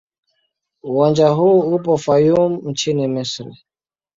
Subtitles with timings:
[0.83, 3.57] Uwanja huu upo Fayoum nchini Misri.